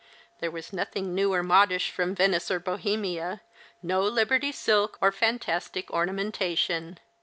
[0.39, 3.41] There was nothing new or modish from Venice or Bohemia,
[3.83, 6.99] no Liberty silk or fantastic ornamentation.